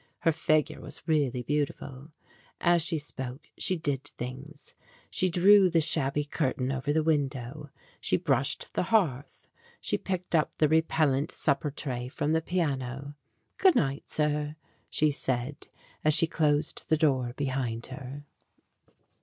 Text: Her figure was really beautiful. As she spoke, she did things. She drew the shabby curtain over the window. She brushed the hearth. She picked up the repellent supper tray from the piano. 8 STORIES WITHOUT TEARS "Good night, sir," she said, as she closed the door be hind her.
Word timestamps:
Her 0.21 0.31
figure 0.31 0.81
was 0.81 1.07
really 1.07 1.43
beautiful. 1.43 2.07
As 2.59 2.81
she 2.81 2.97
spoke, 2.97 3.51
she 3.55 3.77
did 3.77 4.01
things. 4.03 4.73
She 5.11 5.29
drew 5.29 5.69
the 5.69 5.79
shabby 5.79 6.25
curtain 6.25 6.71
over 6.71 6.91
the 6.91 7.03
window. 7.03 7.69
She 7.99 8.17
brushed 8.17 8.73
the 8.73 8.81
hearth. 8.89 9.47
She 9.79 9.99
picked 9.99 10.33
up 10.33 10.57
the 10.57 10.67
repellent 10.67 11.31
supper 11.31 11.69
tray 11.69 12.07
from 12.07 12.31
the 12.31 12.41
piano. 12.41 12.73
8 12.83 12.83
STORIES 12.83 13.05
WITHOUT 13.05 13.13
TEARS 13.13 13.55
"Good 13.57 13.75
night, 13.75 14.09
sir," 14.09 14.55
she 14.89 15.11
said, 15.11 15.67
as 16.03 16.15
she 16.15 16.25
closed 16.25 16.89
the 16.89 16.97
door 16.97 17.33
be 17.35 17.45
hind 17.53 17.85
her. 17.93 18.23